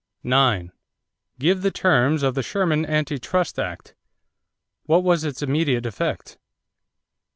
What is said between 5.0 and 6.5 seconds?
was its immediate effect?